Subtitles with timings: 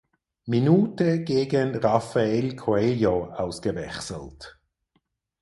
[0.47, 4.57] Minute gegen Rafael Coelho ausgewechselt.